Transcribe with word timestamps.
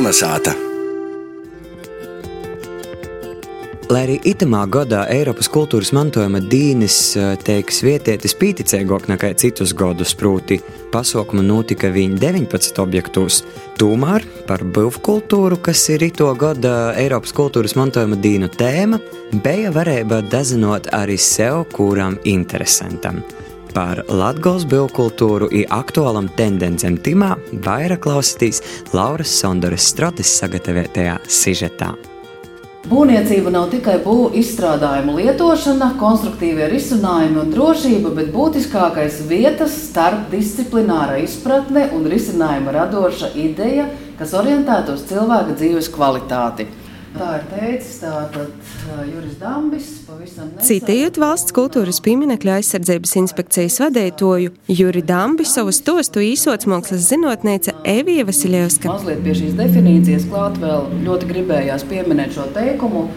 Kalnasāta! 0.00 0.54
Lai 3.92 3.98
arī 4.06 4.14
itamā 4.30 4.62
gadā 4.72 5.02
Eiropas 5.12 5.50
kultūras 5.52 5.90
mantojuma 5.92 6.40
dīnis 6.40 6.96
teiks 7.44 7.82
vietietis 7.84 8.32
pīticīgāk 8.40 9.10
nekā 9.12 9.34
citus 9.42 9.74
gadus, 9.76 10.14
proti 10.16 10.56
pasaukumu 10.94 11.44
notika 11.44 11.92
viņa 11.92 12.16
19 12.22 12.80
objektos, 12.80 13.42
tomēr 13.76 14.24
par 14.48 14.64
būvkultūru, 14.64 15.60
kas 15.68 15.84
ir 15.92 16.06
ito 16.08 16.32
gada 16.32 16.94
Eiropas 16.96 17.36
kultūras 17.36 17.76
mantojuma 17.76 18.16
dīnu 18.24 18.48
tēma, 18.56 19.02
bija 19.44 19.76
varēja 19.76 20.22
dazinot 20.32 20.88
arī 20.96 21.20
sev, 21.20 21.66
kuram 21.76 22.16
interesantam. 22.24 23.20
Par 23.74 24.00
Latvijas 24.10 24.64
būvkultūru 24.66 25.46
un 25.54 25.62
aktuālam 25.70 26.26
tendencēm 26.34 26.96
timā 27.06 27.36
vairāk 27.62 28.02
klausītīs 28.06 28.58
Lauras 28.96 29.30
Sondoras 29.30 29.86
Strotis 29.92 30.32
sagatavotajā 30.40 31.20
sižetā. 31.30 31.92
Būvniecība 32.90 33.52
nav 33.54 33.68
tikai 33.70 33.98
būvniecība 34.02 34.30
izstrādājumu 34.40 35.14
lietošana, 35.20 35.92
konstruktīvie 36.00 36.66
risinājumi 36.72 37.38
un 37.44 37.54
drošība, 37.54 38.10
bet 38.16 38.32
būtiskākais 38.34 39.20
vietas 39.30 39.76
starpdisciplināra 39.90 41.20
izpratne 41.22 41.90
un 41.94 42.08
risinājuma 42.10 42.74
radoša 42.74 43.34
ideja, 43.38 43.86
kas 44.18 44.34
orientēta 44.34 44.96
uz 44.96 45.04
cilvēka 45.12 45.60
dzīves 45.60 45.92
kvalitāti. 45.94 46.66
Tā 47.10 47.28
ir 47.40 47.46
teicis 47.50 47.96
tātad 48.04 48.52
Juris 49.08 49.34
Dambis. 49.40 49.88
Citējot 50.62 51.18
valsts 51.18 51.54
kultūras 51.54 51.98
pieminekļa 52.04 52.60
aizsardzības 52.60 53.16
inspekcijas 53.18 53.80
vadītāju 53.82 54.52
Juri 54.70 55.02
Dambisovu 55.06 55.74
stostu 55.74 56.22
īsots 56.22 56.68
mākslas 56.70 57.08
zinātnēce 57.10 57.74
Evija 57.88 58.26
Vasiljevska. 58.28 58.92
Mazliet 58.92 59.24
pie 59.26 59.34
šīs 59.42 59.56
definīcijas 59.58 60.28
klāt 60.30 60.60
vēl 60.62 60.86
ļoti 61.08 61.32
gribējās 61.32 61.86
pieminēt 61.90 62.36
šo 62.38 62.46
teikumu. 62.54 63.08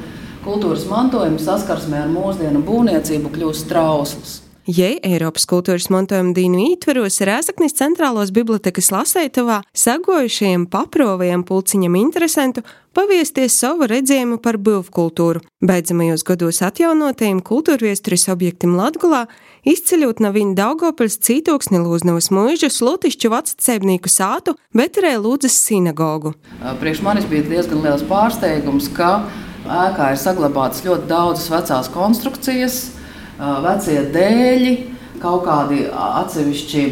Kultūras 0.43 0.87
mantojums 0.89 1.45
saskarsmē 1.47 2.01
ar 2.03 2.09
mūsdienu 2.11 2.65
būvniecību 2.65 3.31
kļūst 3.37 3.69
trausls. 3.69 4.42
Jei 4.63 4.95
Eiropas 5.03 5.43
kultūras 5.43 5.89
mantojuma 5.91 6.31
dīnu 6.37 6.61
ietveros 6.69 7.17
Rēzaknis 7.27 7.73
centrālos 7.75 8.29
bibliotekas 8.31 8.93
lasētavā 8.93 9.57
sagojušajiem 9.75 10.69
paprovajiem 10.71 11.43
pulciņam 11.43 11.97
interesantu 11.99 12.63
paviesties 12.95 13.57
savu 13.59 13.89
redzējumu 13.91 14.37
par 14.39 14.55
būvkultūru. 14.63 15.41
Beidzamajos 15.67 16.23
gados 16.23 16.61
atjaunotajiem 16.63 17.43
kultūrviesturis 17.43 18.29
objektim 18.31 18.77
Latgulā 18.79 19.25
izceļot 19.67 20.23
no 20.23 20.31
viņa 20.31 20.55
Daugopils 20.61 21.19
cītoksni 21.27 21.83
Lūznavas 21.83 22.31
mūžu 22.31 22.71
slutišķu 22.71 23.35
vectsēbnieku 23.35 24.07
sātu, 24.07 24.55
bet 24.71 25.03
arī 25.03 25.17
Lūdzes 25.19 25.59
sinagogu. 25.59 26.37
Priekš 26.79 27.03
manis 27.03 27.27
bija 27.27 27.49
diezgan 27.51 27.83
liels 27.83 28.07
pārsteigums, 28.07 28.87
ka 28.95 29.25
ēkā 29.67 30.13
ir 30.15 30.23
saglabātas 30.23 30.87
ļoti 30.87 31.11
daudzas 31.11 31.51
vecās 31.51 31.91
konstrukcijas, 31.91 32.83
vecie 33.37 34.01
dēļi, 34.13 34.73
kaut 35.23 35.45
kādi 35.47 35.85
atsevišķi 35.91 36.83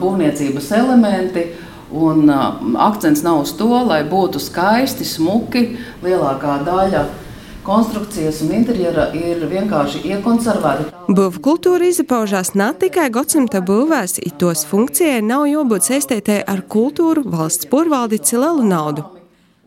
būvniecības 0.00 0.72
elementi. 0.80 1.46
Un 1.96 2.26
akcents 2.28 3.22
nav 3.22 3.44
uz 3.44 3.52
to, 3.54 3.70
lai 3.86 4.00
būtu 4.08 4.40
skaisti, 4.42 5.06
smuki. 5.06 5.76
Lielākā 6.02 6.58
daļa 6.66 7.04
konstrukcijas 7.66 8.42
un 8.42 8.52
interjera 8.58 9.08
ir 9.14 9.42
vienkārši 9.50 10.04
iekonservēta. 10.10 10.90
Būvkultūra 11.06 11.90
izpaužās 11.90 12.54
ne 12.58 12.72
tikai 12.78 13.08
gadsimta 13.14 13.62
būvēs, 13.62 14.18
it 14.22 14.38
tos 14.42 14.66
funkcijai 14.70 15.22
nav 15.22 15.46
jābūt 15.50 15.90
saistītai 15.90 16.40
ar 16.46 16.62
kultūru, 16.76 17.26
valsts 17.26 17.70
porvaldi 17.70 18.22
lielu 18.32 18.66
naudu. 18.66 19.15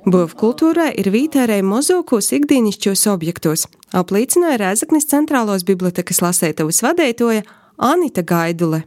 Būvkultūrā 0.09 0.87
ir 0.97 1.11
vītērēji 1.13 1.61
mozokos 1.69 2.31
ikdienišķos 2.33 3.03
objektos, 3.11 3.67
apliecināja 3.93 4.57
Rēzaknis 4.57 5.05
centrālos 5.11 5.65
bibliotekas 5.67 6.23
lasētavas 6.23 6.79
vadētoja 6.81 7.43
Anita 7.77 8.23
Gaidule. 8.25 8.79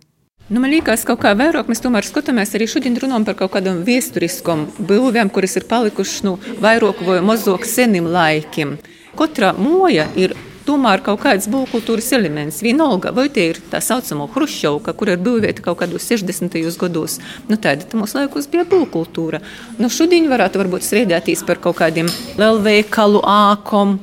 Nu, 0.49 0.59
man 0.59 0.73
liekas, 0.73 1.05
ka 1.07 1.13
kaut 1.13 1.23
kā 1.23 1.35
vairāk 1.39 1.71
mēs 1.71 1.85
tomēr 1.85 2.09
skatāmies 2.09 2.57
arī 2.57 2.67
šodien 2.73 2.99
runājam 2.99 3.29
par 3.29 3.37
kaut 3.39 3.53
kādām 3.55 3.85
vēsturiskām 3.87 4.65
būvēm, 4.89 5.31
kuras 5.31 5.55
ir 5.61 5.69
palikušas 5.71 6.25
nu, 6.27 6.35
vairāk 6.65 7.05
vai 7.07 7.21
mazāk 7.23 7.69
seniem 7.71 8.09
laikiem. 8.11 8.75
Katra 9.15 9.53
moja 9.55 10.09
ir 10.19 10.35
tomēr 10.67 11.03
kaut 11.05 11.23
kāds 11.25 11.49
būvkultūras 11.53 12.13
elements. 12.19 12.63
Vienalga, 12.65 13.13
vai 13.15 13.29
tie 13.33 13.49
ir 13.53 13.61
tā 13.73 13.81
saucamā 13.83 14.29
Hruščovka, 14.33 14.95
kur 14.99 15.13
ir 15.13 15.21
būvēta 15.23 15.65
kaut 15.65 15.81
kādos 15.83 16.07
60. 16.11 16.57
gados. 16.81 17.19
Nu, 17.49 17.59
tāda 17.59 17.89
mūsu 17.99 18.21
laikos 18.21 18.49
bija 18.53 18.67
būvkultūra. 18.69 19.43
Nu, 19.81 19.91
šodien 19.93 20.31
varētu 20.33 20.63
varbūt 20.63 20.87
sriedēties 20.87 21.45
par 21.49 21.61
kaut 21.63 21.81
kādiem 21.83 22.11
lielveikalu 22.41 23.23
ākom, 23.27 23.99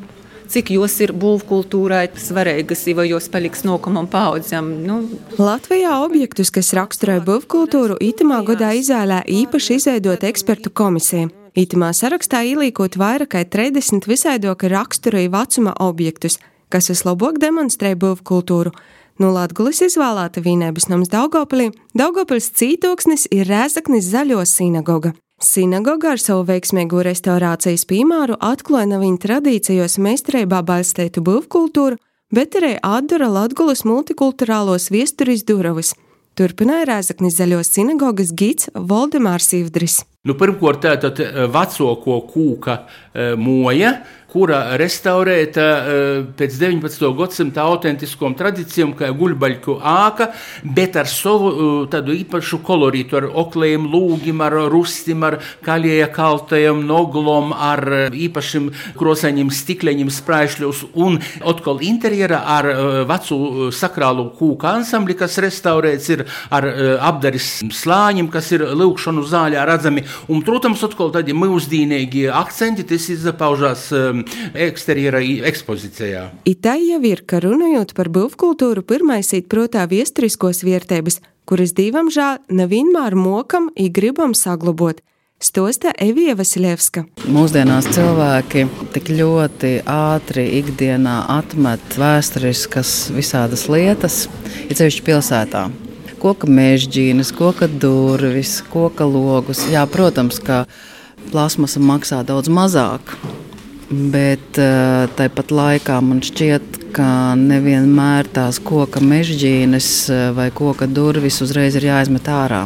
cik 0.49 0.71
jos 0.73 0.95
ir 1.03 1.13
būvkultūrai 1.17 2.07
svarīgas, 2.19 2.85
vai 2.97 3.09
jos 3.11 3.29
paliks 3.31 3.65
nākamam 3.67 4.09
paudzēm. 4.09 4.71
Nu. 4.85 5.01
Latvijā 5.37 5.99
objektus, 6.03 6.51
kas 6.53 6.73
raksturoja 6.77 7.23
būvkultūru, 7.25 7.99
itamā 8.01 8.41
gadā 8.47 8.73
izvēlē 8.79 9.23
īpaši 9.41 9.79
izveidot 9.79 10.25
ekspertu 10.31 10.73
komisiju. 10.73 11.38
Itamā 11.57 11.89
sarakstā 11.97 12.43
ielīkot 12.45 12.97
vairāk 12.99 13.33
kā 13.33 13.43
30 13.45 14.05
visaidoka 14.09 14.69
raksturīja 14.69 15.31
vecuma 15.33 15.73
objektus, 15.81 16.37
kas 16.69 16.89
vislabāk 16.91 17.39
demonstrē 17.41 17.95
būvkultūru. 17.97 18.73
No 19.19 19.31
Latvijas 19.35 19.81
izvēlēta 19.89 20.43
Vīnēbas 20.45 20.87
nams 20.91 21.09
Daugopilī, 21.11 21.71
Daugopils 21.97 22.51
cītoksnis 22.55 23.27
ir 23.35 23.49
Rēzaknis 23.49 24.07
zaļo 24.07 24.45
sinagoga. 24.47 25.13
Sinagoga 25.39 26.13
ar 26.13 26.19
savu 26.19 26.43
veiksmīgo 26.47 27.01
restaurācijas 27.03 27.85
piemēru 27.87 28.35
atklāja 28.43 28.99
viņa 28.99 29.21
tradīcijos 29.23 29.97
meistarībā 30.03 30.59
balstītu 30.67 31.23
būvkultūru, 31.23 31.97
bet 32.35 32.55
arī 32.59 32.75
atdara 32.83 33.29
Latvijas 33.31 33.85
multikulturālos 33.87 34.89
viesturis 34.91 35.43
durvis. 35.47 35.95
Turpināja 36.39 36.85
Rēzaknis 36.87 37.35
zaļos 37.39 37.71
sinagogas 37.75 38.29
gids 38.31 38.69
Valdemārs 38.75 39.51
Ivdris. 39.57 40.03
Nu, 40.27 40.33
Pirmkārt, 40.35 40.83
tā 40.83 40.97
ir 40.99 41.21
eh, 41.23 41.45
vecāko 41.47 42.17
kūka 42.27 42.73
eh, 43.15 43.37
moja, 43.39 44.01
kura 44.29 44.75
restaurēta 44.77 45.63
eh, 45.63 46.09
pēc 46.35 46.57
19. 46.59 47.05
gadsimta 47.15 47.63
autentiskām 47.63 48.35
tradīcijām, 48.35 48.91
kā 48.99 49.13
guļbaļku 49.15 49.77
āka, 49.79 50.27
bet 50.75 50.97
ar 50.99 51.07
savu 51.07 51.53
tādu 51.89 52.11
īpašu 52.17 52.59
kolorītu, 52.67 53.15
ar 53.15 53.29
oklējiem 53.45 53.85
lūgiem, 53.93 54.43
ar 54.43 54.57
rustim, 54.73 55.23
ar 55.23 55.37
kaļieja 55.63 56.09
kaltajiem 56.11 56.83
noglom, 56.83 57.55
ar 57.55 58.11
īpašiem 58.11 58.67
krosaņiem 58.99 59.53
stikleņiem 59.55 60.11
spraišļos 60.17 60.83
un 60.99 61.15
atkal 61.47 61.79
interjera 61.87 62.41
ar 62.57 62.69
vecu 63.07 63.71
sakrālu 63.71 64.27
kūka 64.35 64.75
ansambli, 64.81 65.15
kas 65.15 65.39
restaurēts 65.47 66.11
ir 66.11 66.27
ar 66.51 66.69
apdaris 67.07 67.49
slāņiem, 67.71 68.27
kas 68.35 68.51
ir 68.59 68.67
lūkšanu 68.83 69.23
zāļā 69.31 69.63
redzami 69.71 70.08
Un, 70.29 70.43
protams, 70.45 70.83
atkal 70.85 71.11
tādi 71.15 71.35
mūsdienīgi 71.37 72.27
akcenti, 72.33 72.85
tas 72.89 73.09
izpaužās 73.13 73.89
um, 73.95 74.23
eksterjera 74.53 75.21
ekspozīcijā. 75.49 76.23
Itā 76.49 76.77
jau 76.81 77.01
ir, 77.07 77.25
ka 77.29 77.41
runājot 77.43 77.95
par 77.97 78.11
būvkultūru, 78.13 78.85
pirmais 78.87 79.33
ir 79.37 79.45
protā 79.51 79.85
viesturiskos 79.89 80.63
vērtības, 80.67 81.21
kuras 81.49 81.73
divam 81.77 82.11
žēl 82.13 82.41
nevienmēr 82.53 83.17
mokam 83.17 83.71
un 83.73 83.93
gribam 83.93 84.35
saglabāt. 84.37 85.03
Stosta 85.39 85.93
Evija 86.03 86.33
Vasiljevska. 86.35 87.05
Mūsdienās 87.31 87.87
cilvēki 87.95 88.65
tik 88.91 89.13
ļoti 89.15 89.77
ātri 89.87 90.43
ikdienā 90.59 91.21
atmet 91.39 91.95
vēsturiskas 91.95 92.95
visādas 93.15 93.69
lietas, 93.71 94.25
ir 94.67 94.75
ceļš 94.81 94.99
pilsētā 95.07 95.69
koka 96.19 96.49
mežģīnas, 96.51 97.31
koka 97.35 97.69
durvis, 97.71 98.59
koka 98.71 99.07
logus. 99.07 99.65
Jā, 99.71 99.85
protams, 99.89 100.41
ka 100.43 100.65
plasmasa 101.31 101.81
maksā 101.83 102.23
daudz 102.27 102.51
mazāk. 102.51 103.15
Bet 103.89 104.59
uh, 104.61 105.07
tāpat 105.17 105.49
laikā 105.49 105.97
man 106.05 106.21
šķiet, 106.21 106.79
ka 106.93 107.33
nevienmēr 107.39 108.29
tās 108.33 108.59
koka 108.61 109.01
mežģīnes 109.03 109.89
eh, 110.09 110.27
vai 110.35 110.49
koka 110.53 110.87
durvis 110.89 111.39
uzreiz 111.45 111.77
ir 111.77 111.89
jāizmet 111.89 112.29
ārā. 112.29 112.65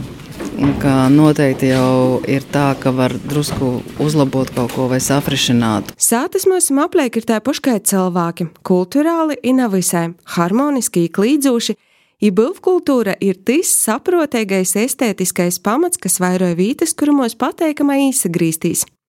Ka 0.80 1.08
noteikti 1.12 1.72
jau 1.72 2.20
ir 2.30 2.44
tā, 2.54 2.74
ka 2.80 2.94
var 2.96 3.16
drusku 3.30 3.82
uzlabot 4.04 4.52
kaut 4.54 4.76
ko 4.76 4.88
vai 4.92 5.00
safrišināt. 5.04 5.96
Sātas 5.98 6.46
mums 6.48 6.70
apliek 6.84 7.18
ir 7.20 7.28
tā 7.28 7.40
paša 7.44 7.66
kā 7.68 7.76
cilvēki- 7.92 8.50
kultūrāli, 8.70 9.40
inovisē, 9.44 10.14
harmoniski, 10.38 11.10
klīdzoši 11.10 11.76
Ibūvkultūra 12.24 13.18
ir 13.24 13.40
tas 13.44 13.72
saprotīgais 13.84 14.76
estētiskais 14.80 15.58
pamats, 15.64 16.00
kas 16.00 16.20
vairoja 16.24 16.56
vītas, 16.60 16.94
kurumos 16.96 17.36
pateikamai 17.40 18.04
īsagrīstīs. 18.10 18.86